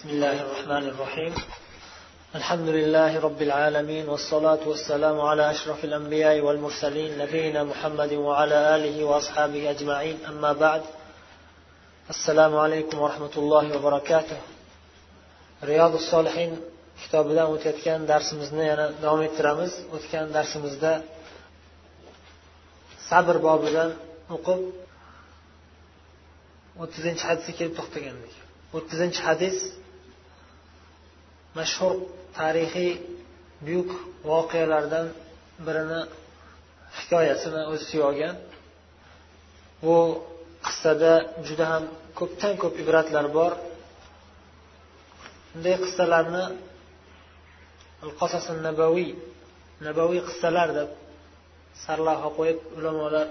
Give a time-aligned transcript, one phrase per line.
[0.00, 1.34] بسم الله الرحمن الرحيم.
[2.34, 9.70] الحمد لله رب العالمين والصلاة والسلام على أشرف الأنبياء والمرسلين نبينا محمد وعلى آله وأصحابه
[9.70, 10.16] أجمعين.
[10.28, 10.82] أما بعد
[12.10, 14.38] السلام عليكم ورحمة الله وبركاته.
[15.64, 16.50] رياض الصالحين
[17.02, 20.92] kitobidan o'tayotgan darsimizni yana davom ettiramiz o'tgan darsimizda
[23.10, 23.90] sabr bobidan
[24.36, 24.60] o'qib
[26.82, 28.34] o'ttizinchi hadisga kelib to'xtagandik
[28.76, 29.58] o'ttizinchi hadis
[31.58, 31.94] mashhur
[32.38, 32.92] tarixiy
[33.66, 33.90] buyuk
[34.30, 35.06] voqealardan
[35.66, 36.00] birini
[36.98, 38.36] hikoyasini o'z ichiga olgan.
[39.84, 39.96] Bu
[40.66, 41.12] qissada
[41.46, 41.84] juda ham
[42.18, 43.52] ko'pdan ko'p ibratlar bor.
[45.52, 46.44] Bunday qissalarni
[48.20, 49.10] qasasi nabaviy
[49.86, 50.90] nabaviy qissalar deb
[51.84, 53.28] sarlavha qo'yib ulamolar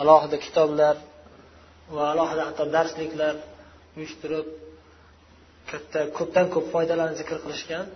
[0.00, 0.96] alohida kitoblar
[1.94, 3.34] va alohida hatto darsliklar
[3.96, 4.46] uyushtirib
[5.70, 7.86] katta ko'pdan ko'p foydalarni zikr qilishgan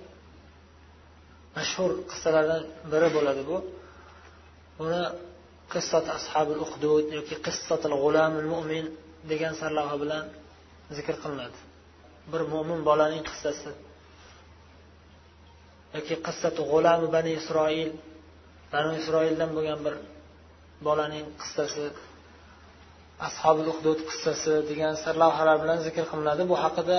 [1.56, 3.56] mashhur qissalardan biri bo'ladi bu.
[4.78, 5.02] Buni
[5.72, 8.84] qissat ashabul uhdud yoki qissatil g'ulamul mo'min
[9.30, 10.24] degan sarlavha bilan
[10.96, 11.58] zikr qilinadi.
[12.32, 13.70] Bir mo'min bolaning qissasi
[15.96, 17.90] yoki qissatu g'ulami bani isroil
[18.74, 19.94] bani isroildan bo'lgan bir
[20.86, 21.84] bolaning qissasi
[23.28, 26.42] ashobil uhdud qissasi degan sarlavhalar bilan zikr qilinadi.
[26.50, 26.98] Bu haqida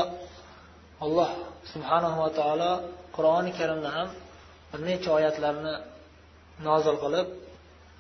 [1.06, 1.30] alloh
[1.74, 2.72] subhanava taolo
[3.16, 4.10] qur'oni karimda ham
[4.72, 5.74] bir necha oyatlarni
[6.68, 7.28] nozil qilib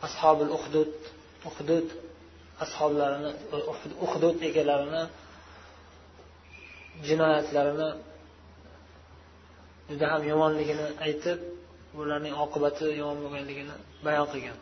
[0.07, 0.91] ashobil uhdud
[1.49, 1.87] uhdud
[2.63, 3.31] ashoblarini
[4.05, 5.03] uhdud egalarini
[7.07, 7.89] jinoyatlarini
[9.89, 11.39] juda ham yomonligini aytib
[11.99, 14.57] ularning oqibati yomon bo'lganligini bayon qilgan.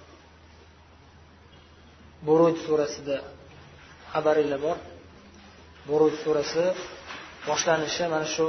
[2.27, 3.17] Buruj surasida
[4.13, 4.77] xabaringlar bor.
[5.89, 6.65] Buruj surasi
[7.49, 8.45] boshlanishi mana shu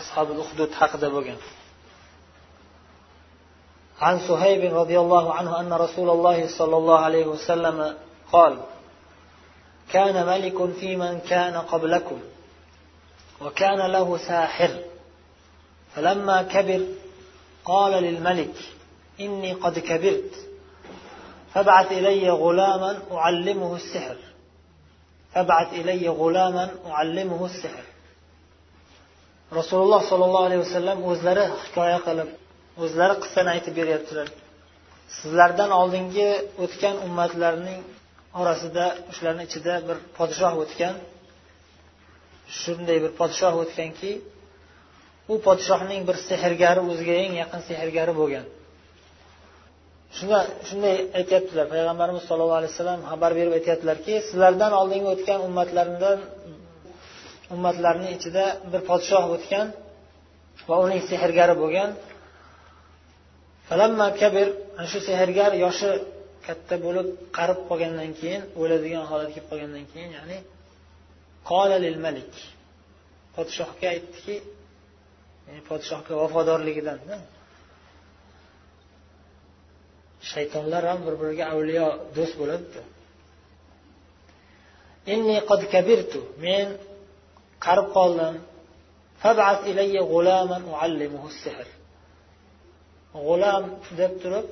[0.00, 1.40] ashobil uhdud haqida bo'lgan.
[4.06, 7.96] عن صهيب رضي الله عنه أن رسول الله صلى الله عليه وسلم
[8.32, 8.54] قال
[9.92, 12.18] كان ملك في من كان قبلكم
[13.40, 14.70] وكان له ساحر
[15.94, 16.82] فلما كبر
[17.64, 18.54] قال للملك
[19.20, 20.34] إني قد كبرت
[21.54, 24.16] فابعث إلي غلاما أعلمه السحر
[25.34, 27.91] فابعث إلي غلاما أعلمه السحر
[29.58, 32.28] rasululloh sollallohu alayhi vasallam o'zlari hikoya qilib
[32.84, 34.28] o'zlari qissani aytib beryaptilar.
[35.18, 36.28] Sizlardan oldingi
[36.64, 37.80] o'tgan ummatlarning
[38.40, 40.94] orasida shularni ichida bir podshoh o'tgan
[42.60, 44.12] shunday bir podshoh o'tganki
[45.32, 48.46] u podshohning bir sehrgari o'ziga eng yaqin sehrgari bo'lgan.
[50.16, 50.38] Shunda
[50.68, 51.64] shunday aytyaptilar.
[51.74, 56.18] Payg'ambarimiz sollallohu alayhi vasallam xabar berib aytyaptilarki sizlardan oldingi o'tgan ummatlardan
[57.54, 59.66] ummatlarni ichida bir podshoh o'tgan
[60.68, 61.90] va uning sehrgari bo'lgan.
[64.22, 64.46] Kabir
[64.78, 65.90] ana shu sehrgar yoshi
[66.46, 70.38] katta bo'lib qarib qolgandan keyin o'ladigan holat kelib qolgandan keyin ya'ni
[71.50, 72.32] qolalil malik.
[73.36, 74.34] Podshohga aytdiki
[75.68, 76.98] podshohga vafodorligidan
[80.30, 81.86] shaytonlar ham bir biriga avliyo
[82.16, 82.80] do'st bo'ladiku
[85.14, 86.66] inni qad kabirtu men
[87.64, 88.34] qarib qoldim
[93.26, 93.64] g'ulam
[93.98, 94.46] deb turib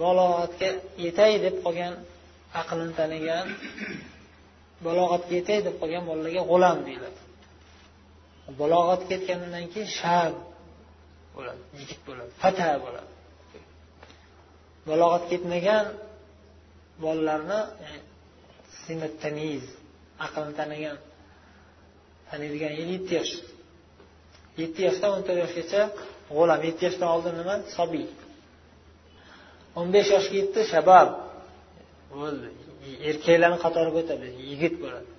[0.00, 0.68] balog'atga
[1.04, 1.94] yetay deb qolgan
[2.60, 3.46] aqlini tanigan
[4.86, 7.20] balog'atga yetay deb qolgan bolalarga g'ulam deyiladi.
[8.60, 10.34] Balog'atga yetgandan keyin shab
[11.34, 13.12] bo'ladi yigit bo'ladi fata bo'ladi.
[14.88, 15.86] Balog'atga yetmagan
[17.04, 17.60] bolalarni
[19.22, 19.64] tamiz
[20.26, 20.96] aqlini tanigan
[22.30, 23.32] taniydigan yil yetti yosh.
[24.62, 25.82] Yetti yoshdan o'n to'rt yoshgacha
[26.36, 27.54] g'ulam yetti yoshdan oldin nima?
[27.76, 28.06] Sobiy.
[29.78, 31.08] O'n besh yoshga yetdi shabab.
[32.14, 32.48] Bo'ldi.
[33.10, 35.10] Erkaklarni qatoriga o'tadi yigit bo'ladi.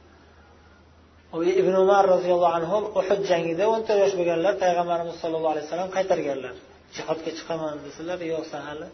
[1.62, 6.56] Ibn umar roziyallohu anhu uhud jangida o'n to'rt yosh bo'lganlar payg'ambarimiz sollallohu alayhi vasallam qaytarganlar.
[6.96, 8.88] Jihodga chiqaman desalar yo'q san hali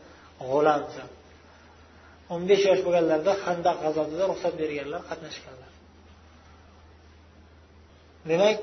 [0.50, 1.10] g'ulamsan
[2.34, 5.72] o'n besh yosh bo'lganlarida handaq g'azotida ruxsat berganlar qatnashganlar.
[8.31, 8.60] Demak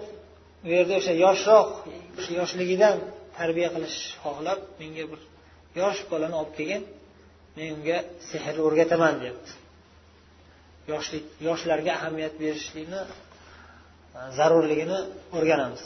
[0.63, 1.69] bu yerda o'sha yoshroq
[2.39, 2.97] yoshligidan
[3.39, 5.21] tarbiya qilish xohlab menga bir
[5.81, 6.83] yosh bolani olib kelgin.
[7.57, 7.99] Men unga
[8.31, 9.53] sehrni o'rgataman deyapti.
[10.93, 13.01] Yoshlik yoshlarga ahamiyat berishlikni
[14.19, 14.99] e, zarurligini
[15.37, 15.83] o'rganamiz.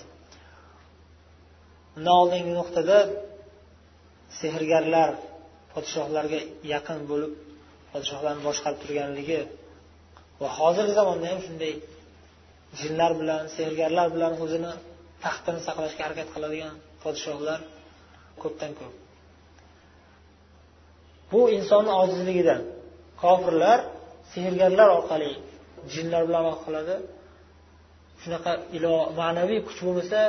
[1.97, 2.99] Undan oldingi nuqtada
[4.41, 5.11] sehrgarlar
[5.73, 6.41] podshohlarga
[6.75, 7.33] yaqin bo'lib
[7.93, 9.41] podshohlarni boshqarib turganligi
[10.41, 11.73] va hozirgi zamonda ham shunday
[12.81, 14.73] jinlar bilan sehrgarlar bilan o'zini
[15.25, 17.61] taxtini saqlashga harakat qiladigan podshohlar
[18.43, 18.95] ko'pdan ko'p.
[21.33, 22.63] Bu insonni ojizligidan
[23.23, 23.79] kofirlar
[24.33, 25.33] sehrgarlar orqali
[25.95, 26.97] jinlar bilan aloqa qiladi
[28.23, 30.21] shunaqa ilo ma'naviy kuch bo'lmasa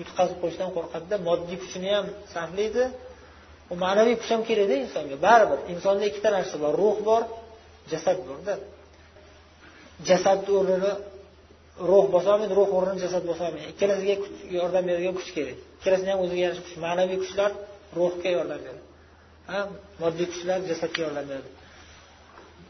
[0.00, 2.84] yutqazib qo'yishdan qo'rqadida moddiy kuchini ham sarflaydi.
[3.72, 5.16] U ma'naviy kuch ham kerakda insonga.
[5.26, 7.22] Baribir insonda ikkita narsa bor ruh bor
[7.92, 8.54] jasad borda.
[10.08, 10.92] Jasadni o'rnini
[11.90, 14.14] ruh bosolmaydi ruh o'rnini jasad bosolmaydi ikkalasiga
[14.58, 15.58] yordam beradigan kuch kerak.
[15.78, 16.76] Ikkalasini ham o'ziga yarasha kuch.
[16.86, 17.50] Ma'naviy kuchlar
[17.98, 18.82] ruhga yordam beradi.
[19.50, 19.60] Ha?
[20.02, 21.50] Moddiy kuchlar jasadga yordam beradi.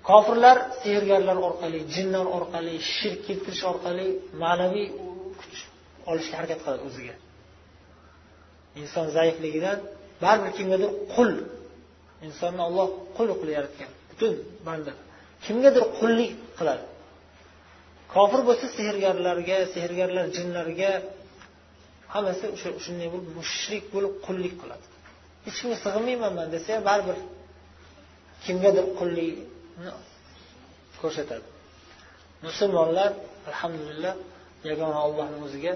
[0.09, 4.07] Kofirlar sehrgarlar orqali jinlar orqali shirk keltirish orqali
[4.43, 4.87] ma'naviy
[5.41, 5.59] kuch
[6.11, 7.15] olishga harakat qiladi o'ziga.
[8.81, 9.79] Inson zaifligidan
[10.23, 11.31] baribir kimgadir qul
[12.27, 13.91] insonni olloh qul qilib yaratgan.
[14.11, 14.33] Butun
[14.67, 14.93] banda.
[15.47, 16.85] Kimgadir qullik qiladi.
[18.15, 20.91] Kofir bo'lsa sehrgarlarga sehrgarlar jinlarga
[22.15, 24.87] hammasi o'sha shunday bo'lib mushrik bo'lib qullik qiladi.
[25.45, 27.19] Hech kimga sig'inmayman man desa ham baribir
[28.45, 29.91] kimgadir qullikni
[31.01, 31.47] ko'rsatadi.
[32.47, 33.11] Musulmonlar
[33.51, 34.15] alhamdulillah
[34.71, 35.73] yagona ollohni o'ziga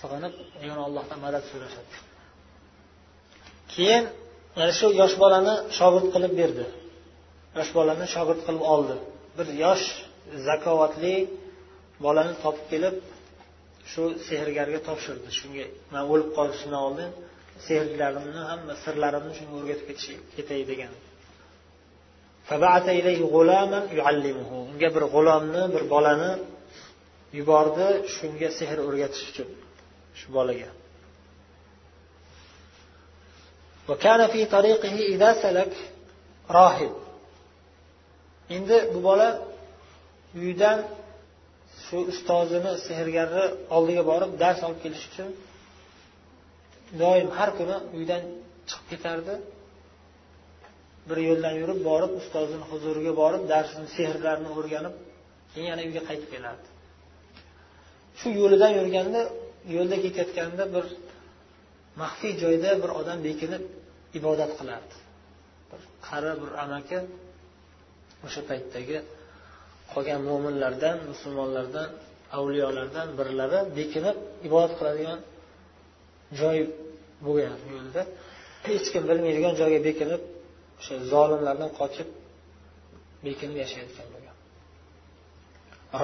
[0.00, 1.94] sig'inib yagona ollohdan madad so'rashadi.
[3.72, 4.04] Keyin
[4.56, 6.64] mana shu yosh bolani shogird qilib berdi.
[7.58, 8.96] Yosh bolani shogird qilib oldi.
[9.36, 9.84] Bir yosh
[10.48, 11.14] zakovatli
[12.04, 12.96] bolani topib kelib
[13.90, 15.28] shu sehrgarga topshirdi.
[15.38, 17.10] Shunga man o'lib qolishimdan oldin
[17.66, 19.86] sehrlarimni hamma sirlarimni shunga o'rgatib
[20.36, 20.92] ketay degan.
[24.70, 26.32] Unga bir g'ulomni bir bolani
[27.38, 29.48] yubordi shunga sehr o'rgatish uchun
[30.18, 30.70] shu bolaga.
[38.56, 39.28] Endi bu bola
[40.38, 40.78] uyidan
[41.84, 43.44] shu ustozini sehrgarni
[43.76, 45.28] oldiga borib dars olib kelish uchun
[47.02, 48.22] doim har kuni uydan
[48.68, 49.34] chiqib ketardi.
[51.08, 54.94] Bir yo'ldan yurib borib ustozini huzuriga borib darsini sehrlarni o'rganib
[55.52, 56.68] keyin yana uyga qaytib kelardi.
[58.18, 59.20] Shu yo'lidan yurganda
[59.76, 60.84] yo'lda ketayotganda bir
[62.02, 63.62] maxfiy joyda bir odam bekinib
[64.18, 64.94] ibodat qilardi.
[65.70, 66.98] Bir qari bir amaki
[68.26, 68.98] o'sha paytdagi
[69.92, 71.88] qolgan mo'minlardan musulmonlardan
[72.38, 74.16] avliyolardan birlari bekinib
[74.46, 75.20] ibodat qiladigan
[76.40, 76.58] joy
[77.26, 78.02] bo'lgan yo'lda.
[78.68, 80.22] Hech kim bilmaydigan joyga bekinib
[80.80, 82.08] o'sha zolimlardan qochib
[83.26, 84.36] bekinib yashayotgan bo'lgan.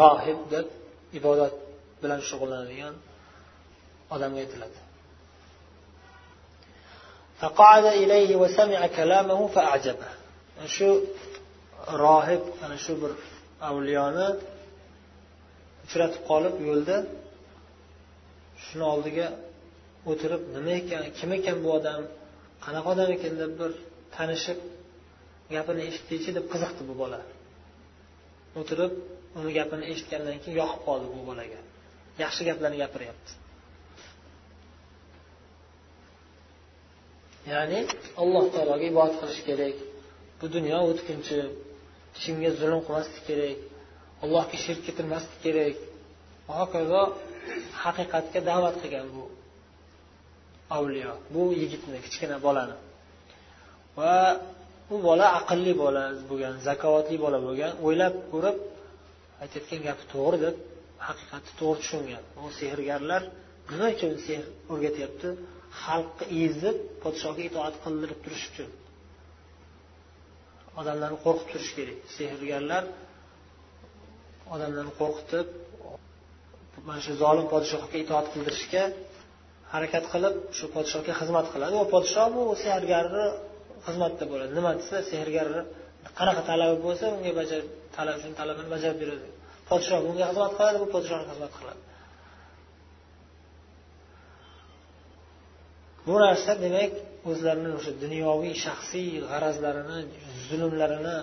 [0.00, 0.66] Rohib deb
[1.18, 1.54] ibodat
[2.02, 2.94] bilan shug'ullanadigan
[4.14, 4.78] odamga aytiladi.
[10.76, 10.88] Shu
[12.04, 13.12] rohib ana shu bir
[13.68, 14.28] avliyoni
[15.84, 16.96] uchratib qolib yo'lda
[18.64, 19.26] shuni oldiga
[20.10, 22.00] o'tirib nima ekan kim ekan bu odam
[22.64, 23.72] qanaqa odam ekan deb bir
[24.16, 24.58] tanishib
[25.54, 27.20] gapini eshitdiychi deb qiziqdi bu bola.
[28.60, 28.92] O'tirib
[29.38, 31.60] uni gapini eshitgandan keyin yoqib qoldi bu bolaga.
[32.22, 33.32] Yaxshi gaplarni gapiryapti.
[37.52, 37.80] Ya'ni
[38.22, 39.76] alloh taologa ibodat qilish kerak.
[40.40, 41.38] Bu dunyo o'tkinchi.
[42.20, 43.58] Kimga zulm qilmaslik kerak.
[44.24, 45.76] Allohga shirk keltirmaslik kerak.
[46.46, 47.02] Va hokazo
[47.82, 49.24] haqiqatga da'vat qilgan bu
[50.76, 52.76] avliyo bu yigitni kichkina bolani.
[53.98, 54.14] Va
[54.94, 57.72] u bola aqlli bola bo'lgan zakovatli bola bo'lgan.
[57.86, 58.56] O'ylab ko'rib
[59.42, 60.56] aytayotgan gapi to'g'ri deb
[61.08, 62.22] haqiqatni to'g'ri tushungan.
[62.40, 63.22] U sehrgarlar
[63.70, 65.28] nima uchun sehr o'rgatyapti?
[65.84, 68.70] Xalqni ezib podshohga itoat qildirib turish uchun.
[70.80, 71.98] Odamlarni qo'rqitib turish kerak.
[72.16, 72.84] Sehrgarlar
[74.54, 75.46] odamlarni qo'rqitib
[76.88, 78.84] mana shu zolim podshohga itoat qildirishga
[79.74, 81.74] harakat qilib shu podshohga xizmat qiladi.
[81.82, 83.26] U podshoh bu sehrgarni
[83.86, 84.50] xizmatda bo'ladi.
[84.58, 85.62] Nima desa sehrgarni
[86.18, 87.60] qanaqa talabi bo'lsa unga bajar
[87.96, 89.28] talab shuni talabini bajarib beradi.
[89.70, 91.82] Podshoh bunga xizmat qiladi bu podshohga xizmat qiladi.
[96.06, 96.92] Bu narsa demak
[97.30, 99.98] o'zlarini o'sha dunyoviy shaxsiy g'arazlarini
[100.48, 101.16] zulmlarini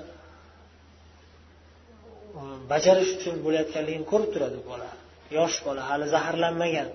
[2.71, 4.89] bajarish uchun bo'layotganligini ko'rib turadi bola.
[5.37, 6.89] Yosh bola hali zaharlanmagan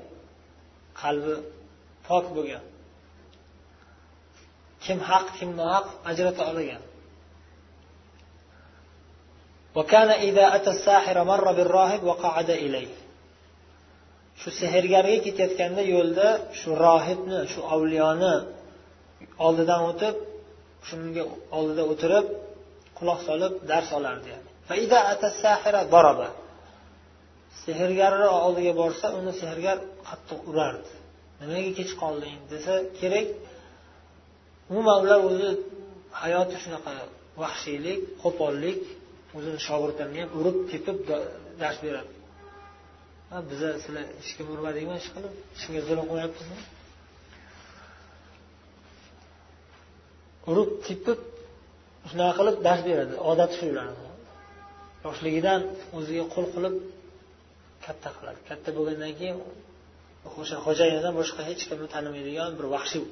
[1.02, 1.34] qalbi
[2.08, 2.64] pok bo'lgan.
[4.84, 6.82] Kim haq kim nohaq ajrata olgan
[14.40, 18.34] shu sehrgarga ketayotganda yo'lda shu rohibni shu avliyoni
[19.46, 20.14] oldidan o'tib
[20.88, 21.22] shunga
[21.58, 22.26] oldida o'tirib
[22.98, 24.32] quloq solib dars olardi.
[27.64, 30.90] Sehrgarni oldiga borsa uni sehrgar qattiq urardi.
[31.40, 33.26] Nimaga kech qolding desa kerak
[34.70, 35.50] umuman ular o'zi
[36.22, 36.92] hayoti shunaqa
[37.42, 38.80] vahshiylik qo'pollik
[39.36, 40.98] o'zini shogirdlarini ham urib tepib
[41.62, 42.12] dars beradi.
[43.50, 45.32] Biza sizlar ishga kim urmadingmi ish qilib?
[45.60, 46.58] Hech zulm qilmayapmizmi
[50.50, 51.20] urib tepib
[52.10, 53.14] shunaqa qilib dars beradi.
[53.30, 54.08] Odati shu ularni.
[55.06, 55.60] Yoshligidan
[55.96, 56.74] o'ziga qul qilib
[57.84, 58.40] katta qiladi.
[58.50, 59.36] Katta bo'lgandan keyin
[60.40, 63.04] o'sha xo'jayinidan boshqa hech kimni tanimaydigan bir vahshiy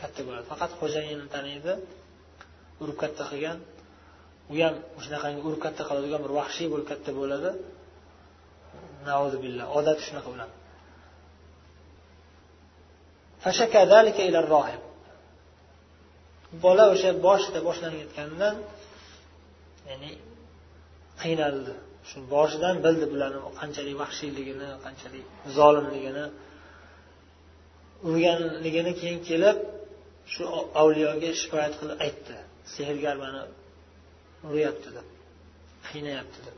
[0.00, 0.44] katta bo'ladi.
[0.52, 1.72] Faqat xo'jayinini taniydi
[2.82, 3.58] urib katta qilgan.
[4.52, 7.50] U ham shunaqangi urib katta qiladigan bir vahshiy bo'lib katta bo'ladi.
[9.44, 9.66] billah.
[9.78, 10.54] Odati shunaqa bo'ladi
[16.64, 18.54] bola o'sha boshida boshlanayotganidan
[19.88, 20.10] ya'ni
[21.22, 21.74] qiynaldi.
[22.08, 25.24] Shu boshidan bildi bularni qanchalik vahshiyligini qanchalik
[25.58, 26.26] zolimligini.
[28.08, 29.58] Urganligini keyin kelib
[30.32, 30.42] shu
[30.80, 32.36] avliyoga shikoyat qilib aytdi.
[32.74, 33.42] Sehrgar mani
[34.48, 35.06] uryapti deb
[35.88, 36.56] qiynayapti deb.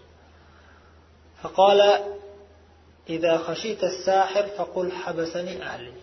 [3.09, 5.93] إذا خشيت الساحر فقل حبسني أهلي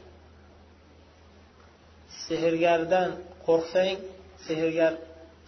[2.28, 3.10] sehrgardan
[3.46, 3.98] qo'rqsang
[4.46, 4.94] sehrgar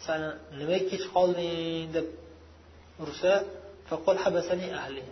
[0.06, 0.28] sani
[0.58, 2.06] nimaga kech qolding deb
[3.04, 3.32] ursa
[3.88, 5.02] faqul habasani ahli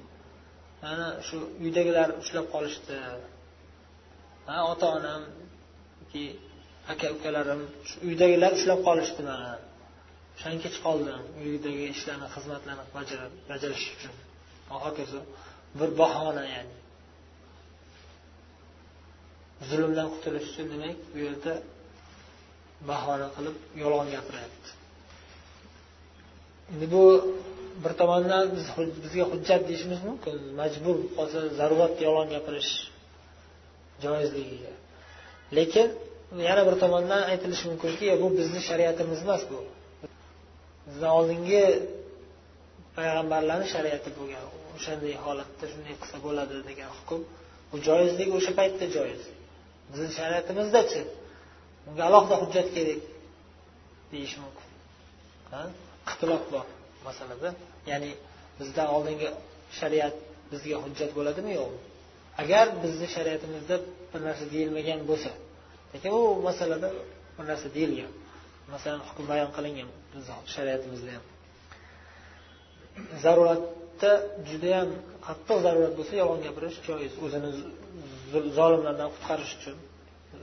[0.82, 2.94] mana shu uydagilar ushlab qolishdi
[4.48, 5.22] ha ota onam
[6.92, 9.50] aka ukalarim shu uydagilar ushlab qolishdi mani
[10.36, 12.84] o'shanga kech qoldim uydagi ishlarni xizmatlarni
[13.50, 14.14] bajarish uchun
[14.84, 15.20] hokazo
[15.79, 16.75] bir bahona ya'ni.
[19.69, 21.53] Zulmdan qutulish uchun demak bu yerda
[22.89, 24.69] bahona qilib yolg'on gapiryapti
[26.71, 27.03] endi bu
[27.83, 28.65] bir tomondan biz
[29.03, 30.37] bizga hujjat deyishimiz mumkin.
[30.59, 32.71] Majbur qolsa zarurat yolg'on gapirish
[34.03, 34.73] joizligiga.
[35.57, 35.87] Lekin
[36.49, 39.59] yana bir tomondan aytilishi mumkinki bu bizni shariatimiz emas bu.
[40.87, 41.63] Bizdan oldingi
[42.95, 44.43] payg'ambarlarni shariati bo'lgan.
[44.77, 47.21] O'shanday e holatda shunday qilsa bo'ladi degan hukm.
[47.71, 49.21] Bu joizligi o'sha paytda joiz.
[49.91, 51.01] Bizni shariatimizdachi
[51.85, 53.01] bunga alohida hujjat kerak
[54.11, 54.67] deyish mumkin.
[56.07, 56.65] Ixtilof bor
[57.07, 57.49] masalada.
[57.91, 58.11] Ya'ni
[58.59, 59.27] bizdan oldingi
[59.79, 60.15] shariat
[60.51, 61.51] bizga hujjat bo'ladimi?
[61.59, 61.79] Yo'qmi
[62.41, 63.75] agar bizni shariatimizda
[64.11, 65.31] bir narsa deyilmagan bo'lsa
[65.93, 66.89] lekin u masalada
[67.37, 68.11] bir narsa deyilgan.
[68.73, 71.25] Masalan hukm bayon qilingan bizni shariatimizda ham.
[73.23, 73.61] Zarurat
[74.01, 74.11] zaruratda
[74.49, 74.89] judayam
[75.27, 77.13] qattiq zarurat bo'lsa yolg'on gapirish joiz.
[77.25, 77.49] O'zini
[78.59, 79.77] zolimlardan qutqarish uchun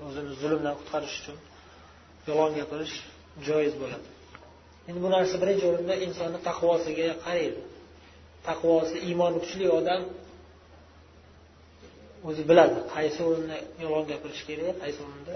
[0.07, 1.37] o'zini zulmdan qutqarish uchun
[2.29, 2.95] yolg'on gapirish
[3.49, 4.09] joiz bo'ladi.
[4.89, 7.61] Endi bu narsa birinchi o'rinda insonni taqvosiga qaraydi.
[8.49, 10.03] Taqvosi iymoni kuchli odam
[12.29, 12.79] o'zi biladi.
[12.95, 15.35] Qaysi o'rinda yolg'on gapirish kerak qaysi o'rinda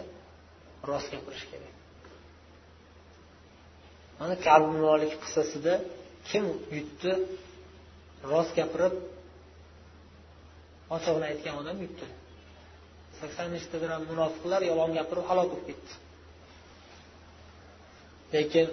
[0.89, 1.73] rost gapirish kerak.
[4.21, 5.73] Mana kabi molik qissasida
[6.29, 6.45] kim
[6.79, 7.13] yutdi?
[8.33, 8.95] Rost gapirib
[10.97, 12.07] ochig'ini aytgan odam yutdi
[13.21, 15.93] sakson nechtadir munofiqlar yolg'on gapirib halok bo'lib ketdi.
[18.35, 18.69] Lekin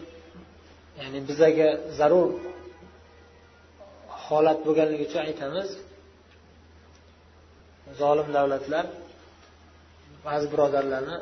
[1.02, 2.30] ya'ni bizaga zarur
[4.26, 5.70] holat bo'lganligi uchun aytamiz
[8.02, 8.86] zolim davlatlar
[10.28, 11.18] ba'zi birodarlarni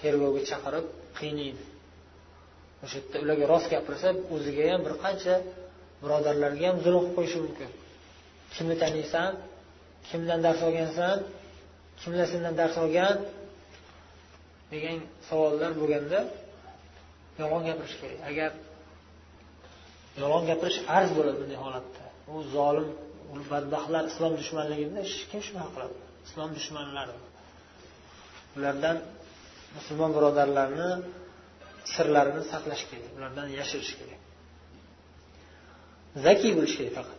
[0.00, 0.86] tergovga chaqirib
[1.18, 1.62] qiynaydi
[2.84, 5.34] o'sha yerda ularga rost gapirsa o'ziga ham bir qancha
[6.02, 7.70] birodarlarga ham zulm qilib qo'yishi mumkin.
[8.54, 9.32] Kimni taniysan
[10.08, 11.16] kimdan dars olgansan
[12.00, 13.16] kimlar sendan dars olgan
[14.72, 14.98] degan
[15.28, 16.18] savollar bo'lganda
[17.40, 18.20] yolg'on gapirish kerak.
[18.30, 18.50] Agar
[20.20, 22.88] yolg'on gapirish arz bo'ladi bunday holatda u zolim
[23.52, 25.96] badbaxtlar islom dushmanligini kim shunaqa qiladi.
[26.26, 27.14] Islom dushmanlari.
[28.56, 28.96] Ulardan
[29.76, 30.90] musulmon birodarlarni
[31.94, 34.20] sirlarini saqlash kerak ulardan yashirish kerak.
[36.26, 37.18] Zakiy bo'lish kerak faqat.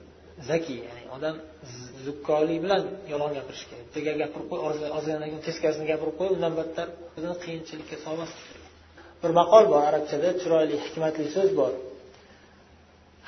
[0.50, 1.36] Zakiy ya'ni odam
[2.06, 4.60] zukkolik bilan yolg'on gapirishi kerak bittaga gapirib qo'y
[4.98, 6.88] ozgina teskarisini gapirib qo'y undan battar
[7.18, 8.66] o'zini qiyinchilikka solmaslik kerak
[9.22, 11.74] bir maqol bor arabchada chiroyli hikmatli so'z bor.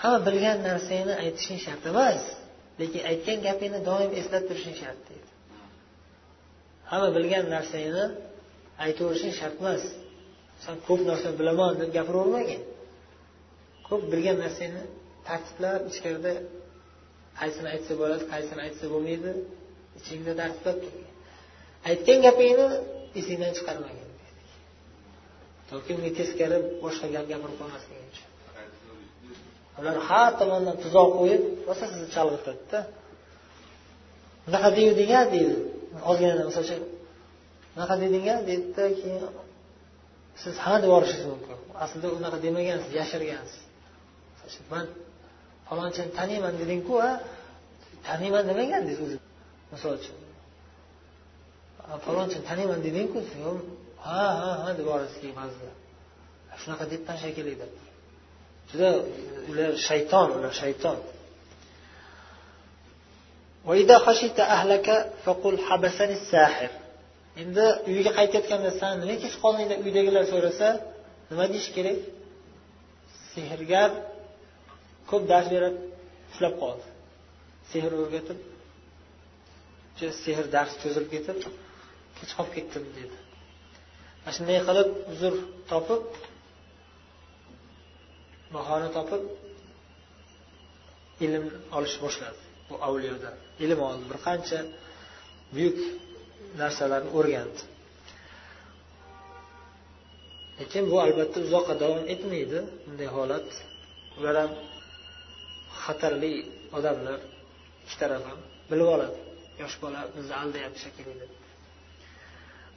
[0.01, 2.21] Hamma bilgan narsangni aytishing shart emas
[2.81, 5.29] lekin aytgan gapingni doim eslab turishing shart deydi.
[6.91, 8.05] Hamma bilgan narsangni
[8.85, 9.83] aytaverishing shart emas.
[10.63, 12.61] San ko'p narsani bilaman deb gapiravermagin.
[13.87, 14.83] Ko'p bilgan narsangni
[15.27, 16.33] tartiblab ichkarida
[17.39, 19.31] qaysini aytsa bo'ladi qaysini aytsa bo'lmaydi
[19.99, 21.05] ichingda tartiblab turgin
[21.89, 22.67] aytgan gapingni
[23.19, 24.07] esingdan chiqarmagin.
[25.69, 28.27] Toki unga teskari boshqa gap gapirib qo'ymasliging uchun.
[29.79, 32.79] Ular har tomondan tuzoq qo'yib rosa sizni chalg'itadida
[34.47, 35.55] unaqa devding a deydi.
[36.09, 36.81] Ozgina misol uchun
[37.75, 39.23] unaqa deding a deydida keyin
[40.41, 41.57] siz ha deb yuborishingiz mumkin.
[41.83, 43.61] Aslida unaqa demagansiz yashirgansiz.
[44.73, 44.85] Man
[45.67, 47.09] falonchini taniyman dedingku a
[48.07, 49.17] taniyman demagandingiz o'zi
[49.73, 50.17] misol uchun.
[52.05, 53.19] Falonchini taniyman dedingku
[54.05, 55.35] ha ha ha deb yuborasiz keyin
[56.61, 57.71] shunaqa debman shekilli deb
[58.69, 58.89] juda
[59.49, 60.97] ular shayton ular shayton.
[67.41, 70.67] Endi uyga qaytayotganda san nima kech qolding deb uydagilar so'rasa
[71.29, 71.99] nima deyish kerak?
[73.33, 73.89] Sehrgar
[75.09, 75.75] ko'p dars berib
[76.31, 76.85] ushlab qoldi.
[77.71, 78.39] Sehr o'rgatib
[80.25, 81.37] sehr dars cho'zilib ketib
[82.17, 83.17] kech qolib ketdim dedi.
[84.23, 85.33] Mana shunday qilib uzr
[85.71, 86.03] topib
[88.55, 89.23] bahona topib
[91.25, 91.45] ilm
[91.77, 92.41] olish boshladi.
[92.69, 94.03] Bu avliyodan ilm oldi.
[94.11, 94.59] Bir qancha
[95.55, 95.77] buyuk
[96.61, 97.61] narsalarni o'rgandi.
[100.59, 102.59] Lekin bu albatta uzoqqa davom etmaydi.
[102.85, 103.49] Bunday holat
[104.17, 104.51] ular ham
[105.86, 106.34] xatarli
[106.76, 107.20] odamlar
[107.84, 108.40] ikki taraf ham
[108.70, 109.18] bilib oladi
[109.62, 111.32] yosh bola bizni aldayapti shekilli deb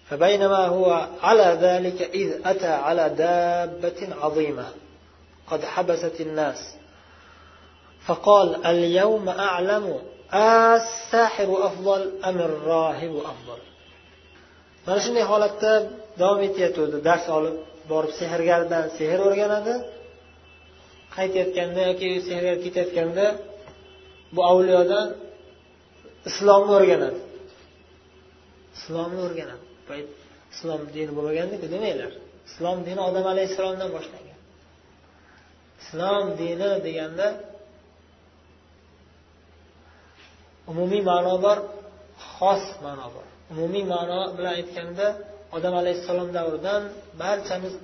[0.10, 4.68] فبينما هو على ذلك إذ أتى على دابة عظيمة
[5.48, 6.76] قد حبست الناس
[8.06, 10.00] فقال اليوم أعلم
[10.34, 13.60] الساحر أفضل أم الراهب أفضل
[14.88, 15.74] mana shunday holatda
[16.22, 17.56] davom etayotgandi dars olib
[17.92, 19.74] borib sehrgardan sehr o'rganadi
[21.17, 23.27] Qaytayotganda yoki sehrgar ketayotganda
[24.35, 25.07] bu avliyodan
[26.29, 27.21] islomni o'rganadi.
[28.79, 29.65] Islomni o'rganadi.
[30.55, 32.13] Islom dini bo'lmagandiku demanglar
[32.49, 34.39] islom dini odam alayhissalomdan boshlangan.
[35.83, 37.27] Islom dini deganda
[40.71, 41.59] umumiy ma'no bor
[42.35, 43.27] xos ma'no bor.
[43.53, 45.07] Umumiy ma'no bilan aytganda
[45.57, 46.83] odam alayhissalom davridan
[47.21, 47.75] barchamiz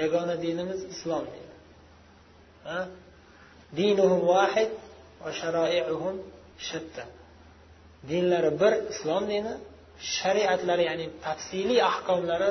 [0.00, 1.43] yagona dinimiz islom dini.
[3.78, 4.70] Dinuhum vahid
[5.22, 6.16] va sharoiuhum
[6.68, 7.04] shatta.
[8.10, 9.54] Dinlari bir islom dini
[10.16, 12.50] shariatlari ya'ni tafsiliy ahkomlari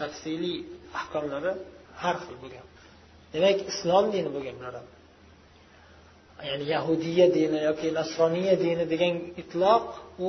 [0.00, 0.58] tafsiliy
[1.00, 1.52] ahkomlari
[2.02, 2.66] har xil bo'lgan.
[3.34, 4.74] Demak islom dini bo'lgan bular.
[4.78, 4.88] Ham
[6.48, 9.86] ya'ni yahudiya dini yoki nasroniya dini degan itloq
[10.26, 10.28] u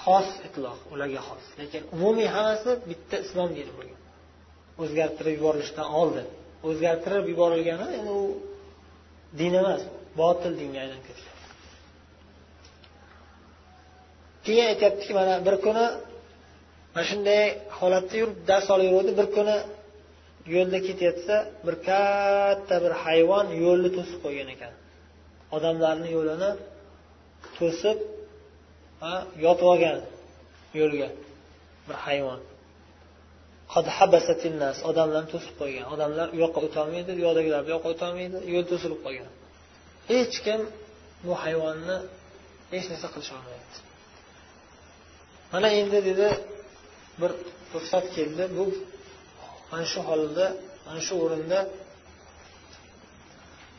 [0.00, 1.44] xos itloq ularga xos.
[1.60, 4.00] Lekin umumiy hammasi bitta islom dini bo'lgan.
[4.82, 6.28] O'zgartirib yuborilishidan oldin.
[6.66, 8.24] O'zgartirib yuborilgani endi u
[9.38, 9.82] din emas
[10.20, 11.36] botil dinga aylanib ketgan
[14.44, 15.86] keyin aytyaptiki mana bir kuni
[16.92, 17.42] mana shunday
[17.78, 19.56] holatda yurib dars olaveruvdi bir kuni
[20.54, 24.72] yo'lda ketayotsa bir katta bir hayvon yo'lni to'sib qo'ygan ekan.
[25.56, 26.50] Odamlarni yo'lini
[27.58, 27.98] to'sib
[29.44, 29.98] yotib olgan
[30.80, 31.08] yo'lga
[31.88, 32.40] bir hayvon.
[34.90, 35.86] Odamlarni to'sib qo'ygan.
[35.94, 39.30] Odamlar u yoqqa o'tolmaydi u yoqdagilar bu yoqqa o'tolmaydi yo'l to'silib qolgan
[40.12, 40.60] hech kim
[41.26, 41.96] bu hayvonni
[42.72, 43.78] hech narsa qilisholmayapti
[45.52, 46.28] mana endi dedi
[47.20, 47.30] bir
[47.74, 48.44] ruxsat keldi.
[48.56, 48.64] Bu
[49.70, 50.46] mana shu holda
[50.86, 51.58] mana shu o'rinda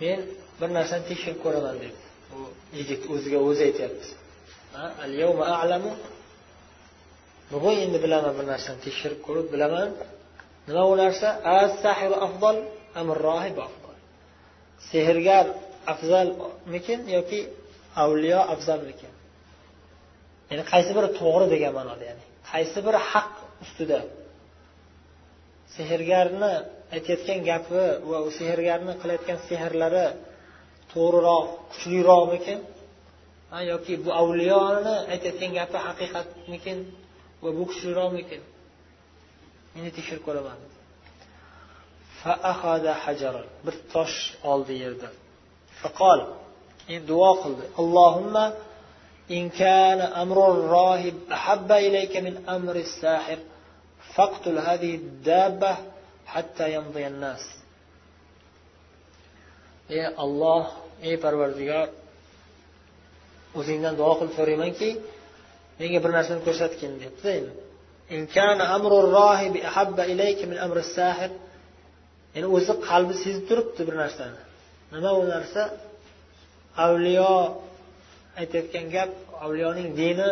[0.01, 0.19] men
[0.59, 1.99] bir narsani tekshirib ko'raman dedi.
[2.31, 2.39] Bu
[2.77, 4.07] yigit o'ziga o'zi aytyapti.
[7.51, 9.89] Bugun endi bilaman bir narsani tekshirib ko'rib bilaman.
[10.67, 11.27] Nima u narsa?
[14.91, 15.45] Sehrgar
[15.91, 17.39] afzalmikin yoki
[18.03, 19.13] avliyo afzalmikin?
[20.49, 23.31] Ya'ni qaysi biri to'g'ri degan ma'noda ya'ni qaysi biri haq
[23.63, 23.99] ustida?
[25.75, 26.53] Sehrgarni
[26.95, 30.05] aytayotgan gapi va u sehrgarni qilayotgan sehrlari
[30.93, 32.59] to'g'riroq kuchliroqmikin?
[33.71, 36.77] Yoki bu avliyoni aytayotgan gapi haqiqatmikin?
[37.42, 38.42] va bu kuchliroqmikin
[39.76, 40.58] endi tekshirib ko'raman
[43.66, 44.18] bir tosh
[44.52, 45.14] oldi yerdan
[45.82, 46.20] faqol
[46.92, 48.44] endi duo qildi allohimma
[49.30, 53.38] إن كان أمر الراهب أحب إليك من أمر الساحر
[54.14, 55.76] فاقتل هذه الدابة
[56.26, 57.44] حتى يمضي الناس
[59.90, 60.64] ey olloh
[61.08, 61.88] ey parvardigor
[63.58, 64.88] o'zingdan duo qilib so'raymanki
[65.79, 67.51] menga bir narsani ko'rsatgin debdi endi.
[72.57, 74.41] O'zi qalbi sezib turibdi bir narsani.
[74.93, 75.61] Nima u narsa?
[76.85, 77.33] Avliyo
[78.39, 79.11] aytayotgan gap
[79.45, 80.29] avliyoning dini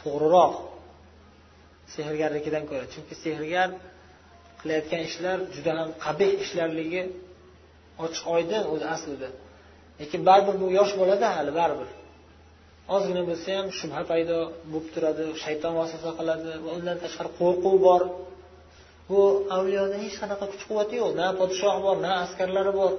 [0.00, 0.54] to'g'riroq
[1.94, 2.84] sehrgarnikidan ko'ra.
[2.94, 3.68] Chunki sehrgar
[4.60, 7.02] qilayotgan ishlar juda ham qabih ishlarligi
[8.04, 9.28] ochiq oydin o'zi aslida.
[10.00, 11.88] Lekin baribir bu yosh bolada hali baribir.
[12.94, 14.38] Ozgina bo'lsa ham shubha paydo
[14.72, 18.02] bo'lib turadi shayton vasvasa qiladi va undan tashqari qo'rquv bor.
[19.10, 19.20] Bu
[19.56, 21.10] avliyoda hech qanaqa kuch quvvati yo'q.
[21.20, 22.92] Na podshoh bor na askarlari bor.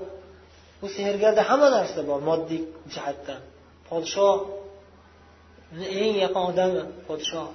[0.82, 2.62] Bu sehrgarda hamma narsa bor moddiy
[2.94, 3.42] jihatdan.
[3.90, 4.36] Podshoh
[6.04, 7.50] eng yaqin odami podshoh.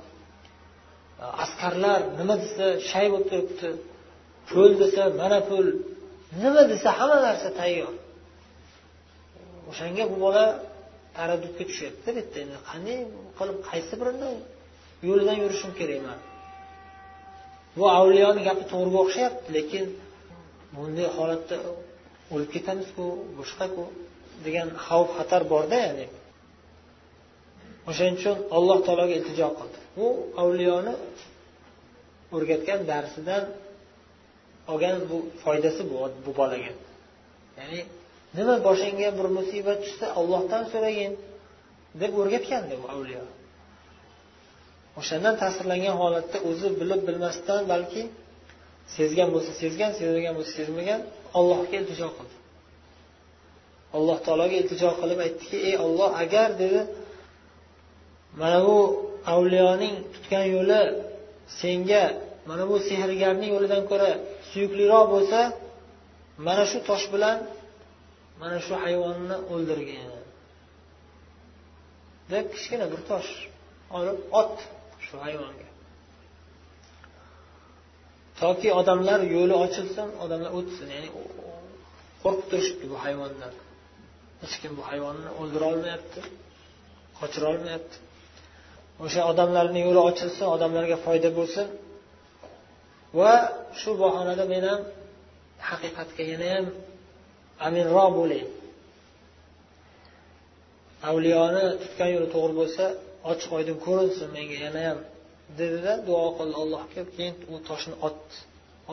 [1.23, 3.71] E, askarlar nima desa shay bo'lib turibdi.
[4.49, 5.67] Pul desa mana pul.
[6.43, 7.93] Nima desa hamma narsa tayyor.
[9.71, 10.47] O'shanga bu bola
[11.17, 12.57] taraddudga tushyapti yerda endi.
[12.71, 12.99] Qanday
[13.39, 14.31] qilib qaysi birini
[15.09, 16.19] yo'lidan yurishim kerak man
[17.77, 19.85] bu avliyoni gapi to'g'riga o'xshayapti lekin
[20.75, 21.57] bunday holatda
[22.33, 23.05] o'lib ketamizku
[23.39, 23.85] boshqaku
[24.45, 26.07] degan xavf xatar borda ya'ni.
[27.89, 29.79] O'shaning uchun alloh taologa iltijo qildi.
[29.97, 30.07] Bu
[30.43, 30.95] avliyoni
[32.37, 33.45] o'rgatgan darsidan
[34.73, 36.73] olgan bu foydasi bu bu bolaga.
[37.59, 37.81] Ya'ni
[38.37, 41.13] nima boshingga bir musibat tushsa ollohdan so'ragin
[42.01, 43.23] deb o'rgatgandi bu avliyo.
[45.01, 48.03] O'shandan ta'sirlangan holatda o'zi bilib bilmasdan balki
[48.97, 51.01] sezgan bo'lsa sezgan sezmagan bo'lsa sezmagan
[51.39, 52.37] ollohga iltijo qildi.
[53.97, 56.81] Alloh taologa iltijo qilib aytdiki ey olloh agar dedi
[58.41, 58.79] mana bu
[59.33, 60.81] avliyoning tutgan yo'li
[61.61, 62.05] senga
[62.49, 64.11] mana bu sehrgarning yo'lidan ko'ra
[64.51, 65.41] suyukliroq bo'lsa
[66.47, 67.37] mana shu tosh bilan
[68.41, 70.11] mana shu hayvonni o'ldirgin
[72.33, 73.31] deb kichkina bir tosh
[73.99, 74.57] olib ot
[75.07, 75.69] shu hayvonga.
[78.41, 80.87] Toki odamlar yo'li ochilsin odamlar o'tsin.
[80.95, 81.09] Ya'ni
[82.23, 83.55] qo'rqib turishibdi bu hayvondan.
[84.43, 86.21] Hech kim bu hayvonni o'ldira olmayapti
[87.19, 87.97] qochira olmayapti.
[89.05, 91.67] O'sha odamlarni yo'li ochilsin odamlarga foyda bo'lsin.
[93.19, 93.35] Va
[93.81, 94.81] shu bahonada men ham
[95.69, 96.67] haqiqatga yana ham
[97.67, 98.47] aminroq bo'ling.
[101.11, 102.85] Avliyoni tutgan yo'li to'g'ri bo'lsa
[103.31, 104.99] ochiq oydin ko'rinsin menga yanayam
[105.59, 107.03] dedida duo qildi allohga.
[107.17, 108.37] Keyin u toshni otdi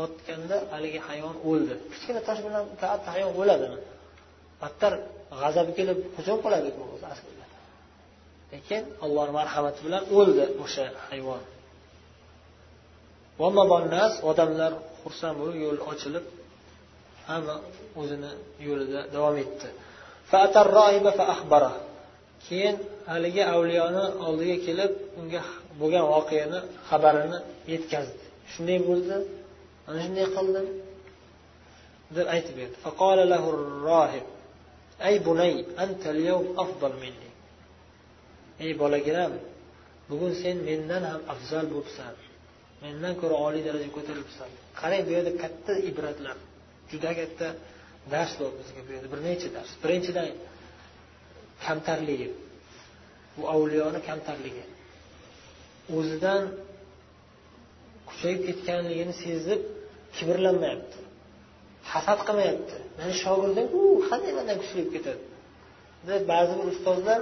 [0.03, 1.73] otganda haligi hayvon o'ldi.
[1.91, 3.79] Kichkina tosh bilan katta hayvon o'ladimi?
[4.61, 4.93] Battar
[5.41, 6.69] g'azabi kelib hujum qiladi
[8.53, 11.43] lekin allohni marhamati bilan o'ldi o'sha hayvon.
[14.31, 14.71] Odamlar
[15.01, 16.25] xursand bo'lib yo'l ochilib
[17.35, 17.55] hamma
[17.99, 18.31] o'zini
[18.67, 19.67] yo'lida davom etdi.
[22.47, 22.75] Keyin
[23.11, 25.41] haligi avliyoni oldiga kelib unga
[25.79, 27.39] bo'lgan voqeani xabarini
[27.73, 28.23] yetkazdi.
[28.51, 29.15] Shunday bo'ldi.
[29.85, 30.67] Mana shunday qildim
[32.15, 32.75] deb aytib berdi.
[35.09, 35.53] Ey bunay
[38.63, 39.33] ey bolagiram
[40.09, 42.13] bugun sen mendan ham afzal bo'libsan.
[42.83, 44.49] Mendan ko'ra oliy darajaga ko'tarilibsan.
[44.79, 46.37] Qarang bu yerda katta ibratlar.
[46.91, 47.47] Juda katta
[48.13, 49.71] dars bor bizga bu yerda bir necha dars.
[49.83, 50.27] Birinchidan
[51.65, 52.29] kamtarligi.
[53.37, 54.63] Bu avliyoni kamtarligi.
[55.97, 56.43] O'zidan
[58.09, 59.61] kuchayib ketganligini sezib
[60.15, 60.97] kibrlanmayapti.
[61.91, 62.75] Hasad qilmayapti.
[62.99, 65.23] Mani shogirdim u qanday mandan kuchli bo'lib ketadi?
[66.09, 67.19] Deb ba'zi bir ustozlar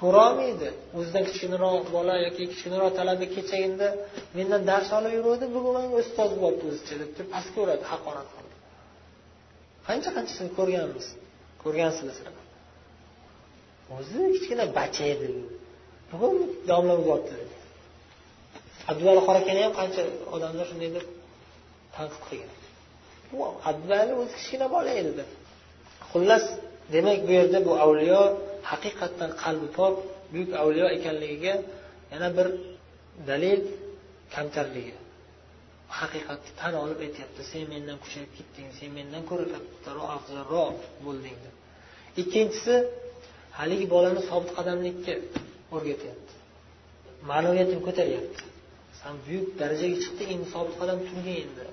[0.00, 0.68] ko'rolmaydi.
[0.98, 3.88] O'zidan kichkinaroq bola yoki kichkinaroq talaba kechagina
[4.38, 8.49] mendan dars olib yuruvdi bugun manga ustoz bo'lyapti o'zicha deb turib pastga uradi haqorat qilib.
[9.90, 11.06] Qancha qanchasini ko'rganmiz
[11.62, 12.16] ko'rgansizlar
[13.96, 15.28] o'zi kichkina bacha edi.
[16.10, 16.34] Bugun
[16.68, 17.34] domla bo'lyapti.
[18.90, 20.00] Abduvali qorakani ham qancha
[20.34, 21.06] odamlar shunday deb
[21.96, 22.52] tanqid qilgan.
[23.70, 25.24] Abduvali o'zi kichkina bola edi
[26.10, 26.44] xullas
[26.94, 28.22] demak bu yerda bu avliyo
[28.70, 29.94] haqiqatdan qalbi pok
[30.32, 31.54] buyuk avliyo ekanligiga
[32.12, 32.46] yana bir
[33.28, 33.60] dalil
[34.34, 34.94] kamtarligi.
[35.98, 41.54] Haqiqatni tan olib aytyapti sen mendan kuchayib ketding sen mendan ko'ra kattaroq afzalroq bo'lding deb.
[42.22, 42.74] Ikkinchisi
[43.58, 45.14] haligi bolani sobit qadamlikka
[45.74, 46.32] o'rgatyapti.
[47.30, 48.42] Ma'naviyatini ko'taryapti
[49.00, 51.64] san buyuk darajaga chiqding endi sobit qadam turgin endi.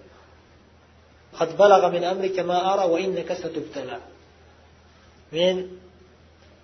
[5.35, 5.55] Men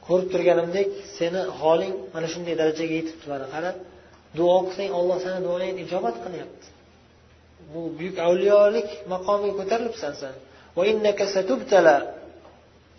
[0.07, 3.71] ko'rib turganimdek seni holing mana shunday darajaga yetibdi mana qara
[4.37, 6.67] duo qilsang olloh sani duoingni ijobat qilyapti.
[7.73, 10.35] Bu buyuk avliyolik maqomiga ko'tarilibsan san.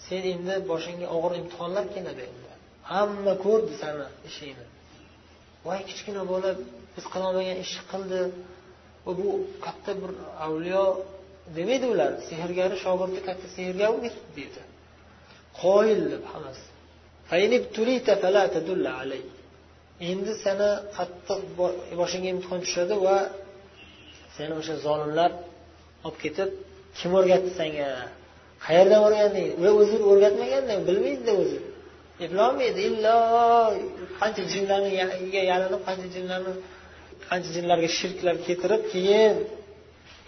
[0.07, 2.23] Sen endi boshingga og'ir imtihonlar keladi.
[2.31, 2.51] Endi
[2.93, 4.67] hamma ko'rdi sani ishingni.
[5.67, 6.51] Voy kichkina bola
[6.95, 8.21] biz qilolmagan ishni qildi.
[9.05, 9.29] Va bu
[9.65, 10.11] katta bir
[10.47, 10.85] avliyo
[11.57, 12.11] demaydi ular.
[12.29, 13.91] Sehrgari shogirdi katta sehrgar
[14.37, 14.63] deydi.
[15.63, 16.65] Qoyil deb hammasi.
[20.11, 21.41] Endi sani qattiq
[22.01, 23.17] boshingga imtihon tushadi va
[24.37, 25.31] seni o'sha zolimlar
[26.07, 26.49] olib ketib
[26.99, 27.88] kim o'rgatdi senga?
[28.66, 29.49] Qayerdan o'rganding?
[29.62, 31.59] U o'zi o'rgatmaganda bilmaydida o'zi
[32.25, 33.16] eplolmaydi illo
[34.20, 36.53] qancha jinlarga yalinib qancha jinlarni
[37.29, 39.35] qancha jinlarga shirklar keltirib keyin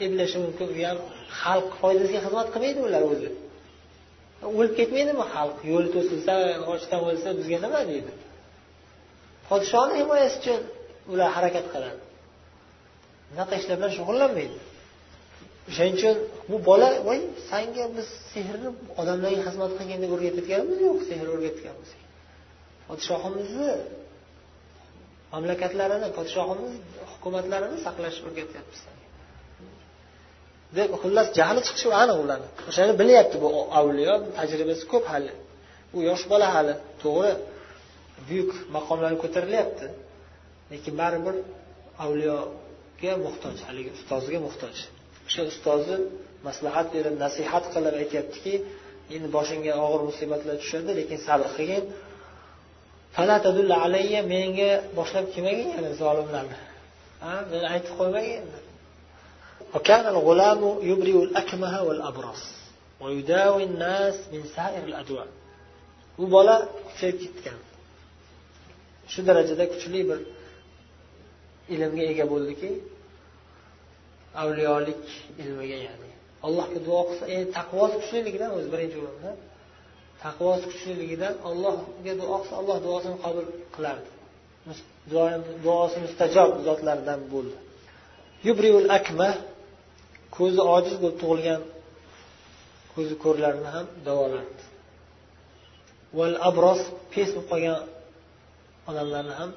[0.05, 0.99] eplashi mumkin u ham
[1.41, 3.31] xalq foydasiga xizmat qilmaydi ular o'zi.
[4.59, 5.57] O'lib ketmaydimi xalq?
[5.73, 6.33] Yo'li to'silsa
[6.73, 8.13] ochdan o'lsa bizga nima deydi?
[9.49, 10.61] Podshoni himoyasi uchun
[11.13, 12.01] ular harakat qiladi.
[13.31, 14.59] Bunaqa ishlar bilan shug'ullanmaydi.
[15.71, 16.17] O'shaning uchun
[16.51, 17.19] bu bola voy
[17.51, 18.69] sanga biz sehrni
[19.01, 21.91] odamlarga xizmat qilganda o'rgatayotganimiz yo'q sehr o'rgatganmiz
[22.89, 23.71] podshohimizni
[25.33, 26.73] mamlakatlarini podshohimiz
[27.13, 28.81] hukumatlarini saqlashni o'rgatyapmiz.
[30.77, 32.49] Deb xullas jahli chiqishi aniq ularni.
[32.71, 33.49] O'shani bilyapti bu
[33.81, 35.33] avliyo tajribasi ko'p hali.
[35.97, 37.33] U yosh bola hali to'g'ri
[38.29, 39.87] buyuk maqomlarga ko'tarilyapti.
[40.73, 41.37] Lekin baribir
[42.05, 42.37] avliyo
[43.02, 44.76] avliyoga muhtoj haligi ustoziga muhtoj
[45.28, 45.96] o'sha ustozi
[46.48, 48.54] maslahat berib nasihat qilib aytyaptiki
[49.16, 51.84] endi boshingga og'ir musibatlar tushadi lekin sabr qilgin
[53.86, 56.58] alayya menga boshlab kelmagin yana zolimlarni
[57.52, 58.46] meni aytib qo'ymagin
[59.76, 62.44] وكان الغلام يبرئ الأكمه والأبرص
[63.02, 65.28] ويداوي الناس من سائر الأدواء
[66.18, 66.56] bu bola
[66.88, 67.60] kuchayib ketgan
[69.12, 70.20] shu darajada kuchli bir
[71.75, 72.71] ilmga ega bo'ldiki
[74.43, 75.05] avliyolik
[75.43, 76.11] ilmiga ya'ni.
[76.47, 79.31] Allohga duo qilsa endi taqvosi kuchliligidan o'zi birinchi o'rinda.
[80.25, 84.11] Taqvosi kuchliligidan allohga duo qilsa alloh duosini qabul qilardi.
[85.65, 87.57] Duosi mustajob zotlardan bo'ldi.
[88.47, 89.31] Yubriul akma
[90.37, 91.63] ko'zi ojiz bo'lib tug'ilgan
[92.95, 94.63] ko'zi ko'rlarni ham davolardi.
[96.19, 96.81] Val abros
[97.13, 97.79] pes bo'lib qolgan
[98.91, 99.51] odamlarni ham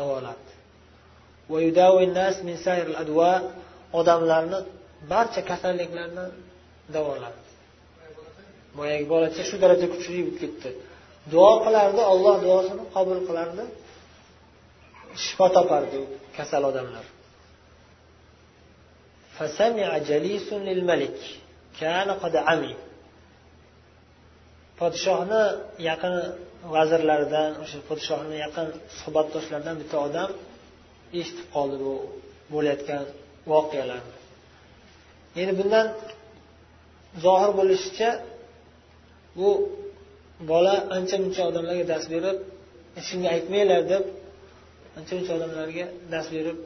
[0.00, 0.53] davolardi.
[3.98, 4.58] odamlarni
[5.12, 6.24] barcha kasalliklarni
[6.94, 7.40] davoladi
[8.78, 10.70] boyagi bolacha shu darajada kuchli bo'lib ketdi.
[11.32, 13.64] Duo qilardi olloh duosini qabul qilardi.
[15.24, 17.06] Shifo topardi u kasal odamlar.
[24.80, 25.42] podshohni
[25.88, 26.14] yaqin
[26.74, 28.66] vazirlaridan o'sha podshohni yaqin
[28.98, 30.30] suhbatdoshlaridan bitta odam
[31.22, 31.94] eshitib qoldi bu
[32.52, 33.04] bo'layotgan
[33.52, 34.14] voqealarni
[35.40, 35.86] endi bundan
[37.24, 38.10] zohir bo'lishicha
[39.38, 39.48] bu
[40.50, 42.38] bola ancha muncha odamlarga dars berib
[42.98, 44.04] e, shunga aytmanglar deb
[44.98, 46.58] ancha muncha odamlarga dars berib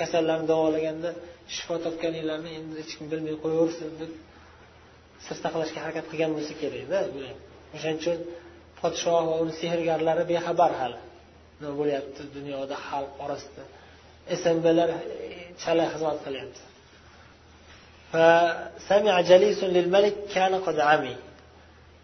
[0.00, 1.10] kasallarni davolaganda
[1.54, 4.12] shifo topganinglarni endi hech kim bilmay qo'yaversin deb
[5.26, 6.98] sir saqlashga harakat qilgan bo'lsa kerakda
[7.74, 8.18] o'shaning uchun
[8.80, 10.98] podshoh va sehrgarlari bexabar hali.
[11.60, 13.64] Nima bo'lyapti dunyoda xalq orasida?
[14.44, 14.90] Smblar
[15.62, 16.62] chala xizmat qilyapti.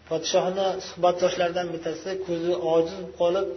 [0.09, 3.47] Podshohni suhbatdoshlaridan bittasi ko'zi ojiz qolib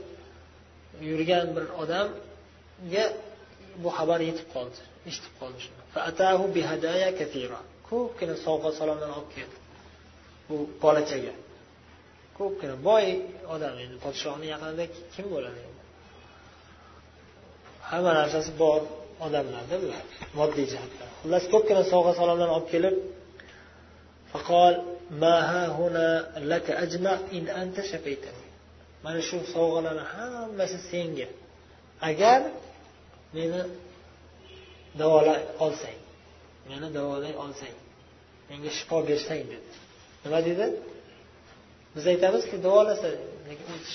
[1.08, 3.04] yurgan bir odamga
[3.82, 4.78] bu xabar yetib qoldi
[5.08, 5.58] eshitib qoldi
[7.90, 9.56] ko'pgina sovg'a salomlar olib keldi
[10.48, 11.34] bu bolachaga.
[12.38, 13.06] Ko'pgina boy
[13.54, 15.60] odam endi podshohni yaqinida kim bo'ladi?
[17.94, 18.80] Hamma narsasi bor
[19.26, 20.02] odamlarda bular
[20.38, 22.96] moddiy jihatdan xullas ko'pgina sovg'a salomlarni olib kelib
[29.04, 31.28] mana shu sovg'alarni hammasi senga.
[32.10, 32.40] Agar
[33.36, 33.62] meni
[35.00, 35.98] davolay olsang
[36.68, 37.74] meni davolay olsang
[38.48, 39.70] menga shifo bersang dedi.
[40.24, 40.66] Nima dedi?
[41.94, 43.08] Biz aytamizki davolasa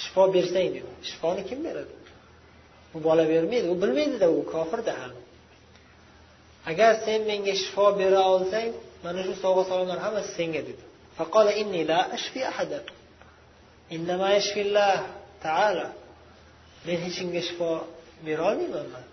[0.01, 0.91] shifo bersang dedi.
[1.09, 1.93] Shifoni kim beradi?
[2.96, 5.20] u bola bermaydi u bilmaydida u kofirda hali
[6.70, 8.70] agar sen menga shifo bera olsang
[9.04, 10.84] mana shu sovg'a salomlar hammasi senga dedi
[16.86, 17.70] men hech kimga shifo
[18.26, 19.06] berolmayman man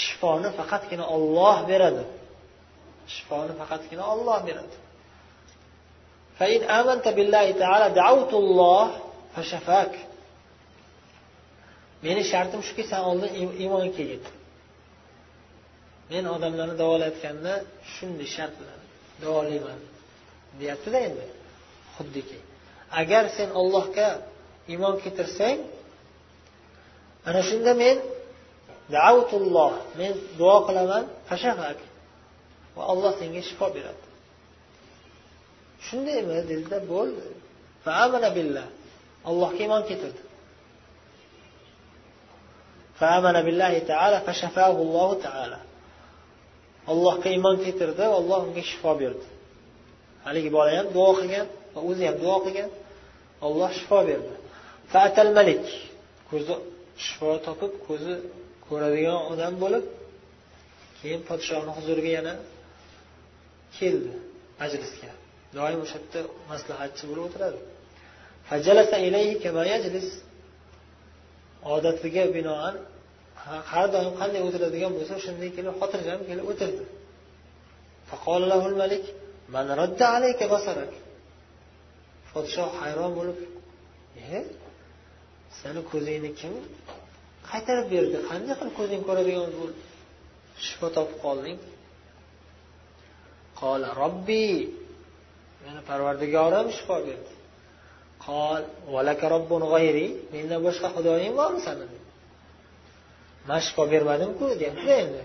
[0.00, 2.04] shifoni faqatgina olloh beradi
[3.14, 4.76] shifoni faqatgina olloh beradi
[6.40, 8.84] فإن آمنت بالله تعالى دعوت الله
[9.36, 9.94] فشفاك
[12.05, 13.31] meni shartim shuki san oldin
[13.63, 14.21] iymon kelgin
[16.11, 17.53] men odamlarni davolayotganda
[17.93, 18.79] shunday shart bilan
[19.23, 19.79] davolayman
[20.59, 21.25] deyaptida endi
[21.95, 22.39] xuddiki.
[23.01, 24.07] Agar sen ollohga
[24.71, 25.59] iymon keltirsang
[27.29, 27.97] ana shunda men
[28.95, 31.79] daavtulloh men duo qilaman fashafak
[32.75, 34.05] va olloh senga shifo beradi.
[35.87, 37.25] Shundaymi dedida bo'ldi.
[38.37, 38.67] Billah.
[39.29, 40.24] Allohga iymon keltirdi
[43.00, 45.58] فآمن بالله تعالى فشفاه الله تعالى
[46.92, 49.26] allohga iymon keltirdi alloh unga shifo berdi
[50.26, 52.70] haligi bola ham duo qilgan va o'zi ham duo qilgan
[53.46, 54.34] olloh shifo berdi
[54.92, 55.64] fatal malik
[56.30, 56.54] ko'zi
[57.04, 58.14] shifo topib ko'zi
[58.66, 59.84] ko'radigan odam bo'lib
[60.98, 62.34] keyin podshohni huzuriga yana
[63.76, 64.12] keldi
[64.60, 65.12] majlisga
[65.56, 67.60] doim o'sha yerda maslahatchi bo'lib o'tiradi
[71.73, 72.75] Odatiga binoan
[73.71, 76.83] har doim qanday o'tiradigan bo'lsa shunday kelib xotirjam kelib o'tirdi.
[82.31, 83.37] Podshoh hayron bo'lib
[84.21, 84.41] eh, e
[85.59, 86.53] sani ko'zingni kim
[87.49, 88.17] qaytarib berdi?
[88.29, 89.81] Qanday qilib ko'zing ko'radigan bo'ldi?
[90.65, 91.57] Shifo topib qolding.
[93.59, 94.47] Qola robbi
[95.63, 97.34] meni parvardigorim shifo berdi.
[98.25, 98.61] Qol
[98.95, 101.85] valaka robbun g'ayri mendan boshqa xudoying bormi sani
[103.47, 105.23] man shifo bermadimku deyaptida endi?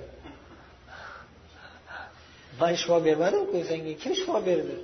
[2.61, 4.77] Man shifo bermadimku senga kim shifo berdi?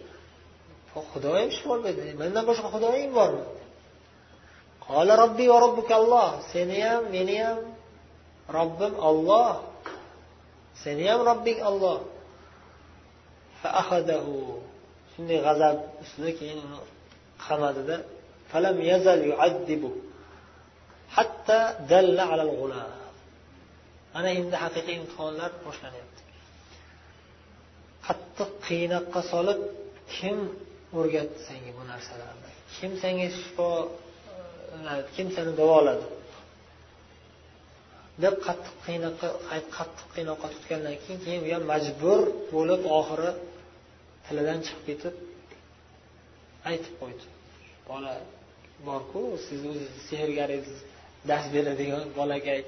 [1.12, 3.44] Xudoyim shifo berdi mendan boshqa xudoying bormi?
[4.87, 7.59] Qola robbiy va robbuka alloh seni ham meni ham
[8.59, 9.50] robbim olloh
[10.83, 11.98] seni ham robbing olloh
[15.12, 16.95] shunday g'azab ustida keyin uni
[17.44, 17.96] qamadida
[18.51, 19.90] falam yazal yuaddibu
[21.16, 21.59] hatta
[21.92, 22.90] dalla alal g'ulam
[24.18, 26.22] ana endi haqiqiy imtihonlar boshlanyapti.
[28.07, 29.61] Qattiq qiynoqqa solib
[30.14, 30.38] kim
[30.99, 32.51] o'rgatdi senga bu narsalarni?
[32.77, 33.68] Kim senga shifo
[34.90, 36.07] e, kim seni davoladi?
[38.25, 39.29] deb qattiq qiynoqqa
[39.77, 42.20] qattiq qiynoqqa tutgandan keyin keyin u ham majbur
[42.55, 43.31] bo'lib oxiri
[44.27, 45.14] tilidan chiqib ketib
[46.70, 47.24] aytib qo'ydi.
[47.88, 48.12] Bola
[48.88, 50.79] borku siz o'zingizni sehrgaringiz
[51.29, 52.61] dars beradigan bolakay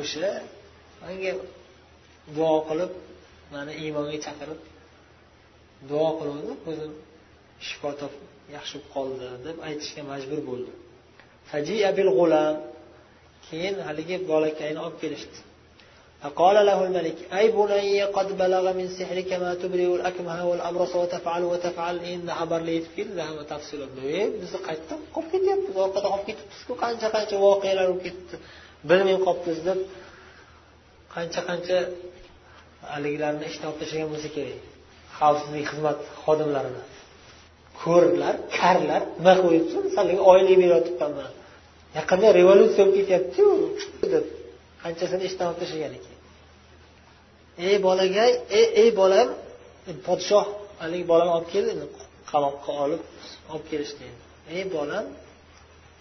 [0.00, 0.30] o'sha
[1.02, 1.32] manga
[2.36, 2.92] duo qilib
[3.54, 4.60] mani iymonga chaqirib
[5.90, 6.92] duo qiluvdi ko'zim
[7.66, 8.24] shifo topib
[8.56, 10.72] yaxshi bo'lib qoldi deb aytishga majbur bo'ldi.
[13.46, 15.38] Keyin haligi bolakayni olib kelishdi.
[16.23, 21.95] فقال له الملك أي بني قد بلغ من سحرك ما تبرئ الأكمه والأبرص وتفعل وتفعل
[21.99, 23.91] إن xabarli yetib keldi hamma tafsilot
[24.41, 28.35] bizni qayerdan qolib ketyapmiz orqada qolib ketibmizku qancha qancha voqealar bo'lib ketdi
[28.89, 29.79] bilmay qolibmiz deb
[31.15, 31.77] qancha qancha
[32.93, 34.59] haligilarni ishdan olib tashlagan bo'lsa kerak
[35.19, 36.83] xavfsizlik xizmat xodimlarini
[37.83, 41.31] ko'rlar karlar nima qo'yibdi misol oylik berayotibman
[41.97, 43.49] yaqinda revolyutsiya bo'lib ketyaptiyu
[44.13, 44.25] deb
[44.82, 46.16] qanchasini ishdan olib tashlagan ekan.
[47.68, 48.24] Ey bolaga
[48.58, 49.28] ey ey bolam
[50.06, 50.46] podshoh
[50.82, 51.72] haligi bolani olib keldi
[52.30, 53.02] qamoqqa olib
[53.52, 54.06] olib kelishdi
[54.56, 55.04] ey bolam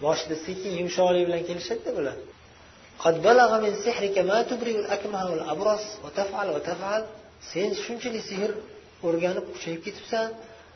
[0.04, 2.18] boshida sekin yumshoqlik bilan kelishadida bular.
[7.52, 8.52] Sen shunchalik sehr
[9.08, 10.28] o'rganib kuchayib ketibsan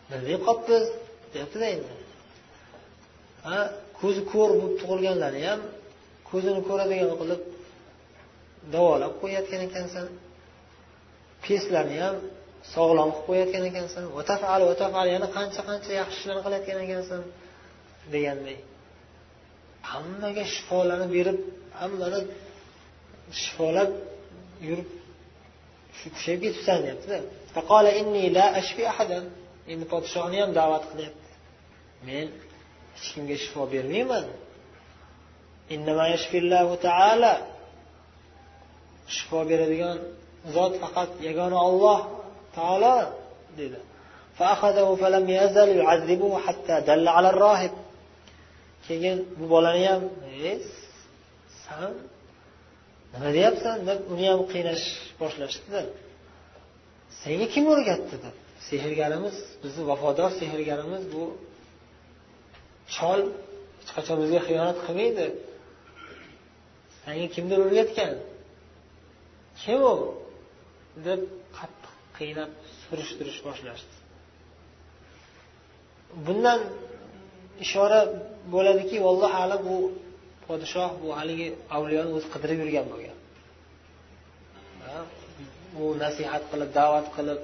[0.09, 0.85] bilmay qolibmiz
[1.33, 1.93] deyaptida endi.
[3.99, 5.61] Ko'zi ko'r bo'lib tug'ilganlarni ham
[6.29, 7.41] ko'zini ko'radigan qilib
[8.74, 10.08] davolab qo'yayotgan ekansan.
[11.45, 12.15] Peslarni ham
[12.76, 14.04] sog'lom qilib qo'yayotgan ekansan.
[14.17, 17.21] Vatafal vatafal yana qancha qancha yaxshi ishlarni qilayotgan ekansan
[18.13, 18.58] deganday.
[19.91, 21.38] Hammaga shifolarni berib
[21.82, 22.19] hammani
[23.41, 23.89] shifolab
[24.67, 24.89] yurib
[25.97, 27.17] shu kuchayib ketibsan deyaptida
[29.71, 31.30] endi podshohni ham da'vat qilyapti.
[32.08, 32.28] Men
[32.95, 34.26] hech kimga shifo bermayman.
[39.15, 39.97] Shifo beradigan
[40.56, 42.00] zot faqat yagona olloh
[42.56, 42.95] taolo
[43.60, 43.80] dedi.
[48.88, 50.04] Keyin bu bolani ham
[51.63, 51.91] san
[53.13, 53.78] nima deyapsan?
[53.88, 54.86] Deb uni ham qiynash
[55.21, 55.82] boshlashdida.
[57.21, 58.15] Senga kim o'rgatdi?
[58.26, 58.36] deb.
[58.69, 61.24] Sehrgarimiz bizni vafodor sehrgarimiz bu
[62.95, 63.21] chol
[63.80, 65.26] hech qachon bizga xiyonat qilmaydi.
[67.04, 68.13] Sanga kimdir o'rgatgan?
[69.62, 69.95] Kim u
[71.07, 71.21] deb
[71.57, 72.51] qattiq qiynab
[72.83, 73.95] surishtirish boshlashdi.
[76.25, 76.59] Bundan
[77.65, 77.99] ishora
[78.53, 79.77] bo'ladiki vallohu alam bu
[80.47, 81.47] podshoh bu haligi
[81.77, 83.17] avliyoni o'zi qidirib yurgan bo'lgan.
[85.81, 87.41] U nasihat qilib da'vat qilib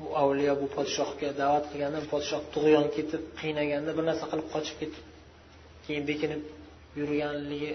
[0.00, 5.04] bu avliyo bu podshohga da'vat qilganda podshoh tug'yon ketib qiynaganda bir narsa qilib qochib ketib
[5.84, 6.42] keyin bekinib
[6.98, 7.72] yurganligi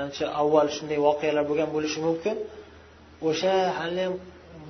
[0.00, 2.36] ancha avval shunday voqealar bo'lgan bo'lishi mumkin.
[3.28, 4.14] O'sha haliyam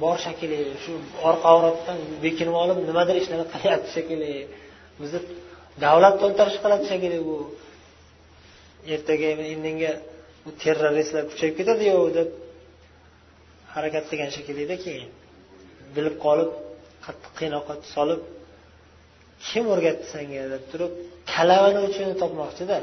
[0.03, 0.93] bor shekilli shu
[1.29, 4.33] orqa avratdan bekinib olib nimadir ishlarni qilyapti shekilli
[5.01, 5.21] bizni
[5.85, 7.37] davlat to'ntarish qiladi shekilli bu.
[8.95, 9.93] Ertaga indinga
[10.45, 12.29] bu terroristlar kuchayib ketadiyu deb
[13.75, 15.11] harakat qilgan shekillida keyin
[15.97, 16.51] bilib qolib
[17.07, 18.21] qattiq qiynoqqa solib
[19.49, 20.93] kim o'rgatdi senga deb turib
[21.33, 22.77] kalavani uchini topmoqchida.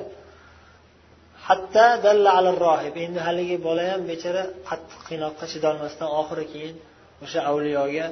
[1.50, 6.76] Hatta dalla ala rohib endi haligi bola ham bechora qattiq qiynoqqa chidolmasdan oxiri keyin
[7.24, 8.08] o'sha avliyoga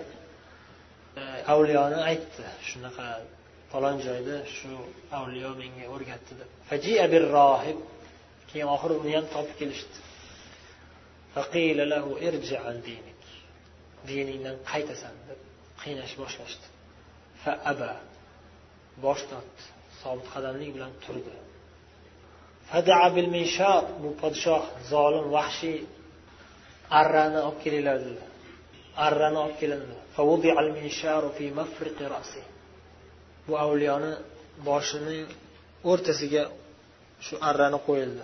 [1.22, 1.24] e,
[1.54, 2.44] avliyoni aytdi.
[2.70, 3.06] Shunaqa
[3.72, 4.72] falon joyda shu
[5.20, 6.50] avliyo menga o'rgatdi deb.
[7.38, 7.80] Rohib
[8.50, 9.98] keyin oxiri uni ham topib kelishdi.
[14.10, 15.40] Diningdan qaytasan deb
[15.82, 16.68] qiynash boshlashdi.
[17.72, 17.92] Aba
[19.06, 19.64] bosh tortdi.
[20.02, 21.34] Sobit qadamlik bilan turdi.
[24.02, 25.80] Bu podshoh zolim vahshiy.
[27.00, 28.30] Arrani olib kelinglar dedilar.
[29.06, 29.94] Arrani olib kelindi
[33.48, 34.14] bu avliyoni
[34.68, 35.28] boshining
[35.92, 36.44] o'rtasiga
[37.26, 38.24] shu arrani qo'yildi.